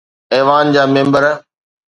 [0.33, 1.23] ايوان جا ميمبر